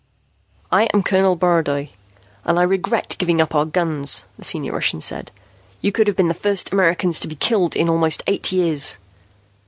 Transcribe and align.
"I 0.71 0.85
am 0.95 1.03
Colonel 1.03 1.35
Borodoy 1.37 1.89
and 2.43 2.57
I 2.57 2.63
regret 2.63 3.15
giving 3.19 3.39
up 3.39 3.53
our 3.53 3.65
guns," 3.67 4.23
the 4.35 4.43
senior 4.43 4.71
Russian 4.73 4.99
said. 4.99 5.29
"You 5.79 5.91
could 5.91 6.07
have 6.07 6.15
been 6.15 6.27
the 6.27 6.33
first 6.33 6.73
Americans 6.73 7.19
to 7.19 7.27
be 7.27 7.35
killed 7.35 7.75
in 7.75 7.87
almost 7.87 8.23
eight 8.25 8.51
years." 8.51 8.97